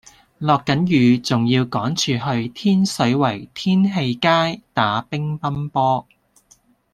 [0.39, 6.07] 落緊雨仲要趕住去天水圍天喜街打乒乓波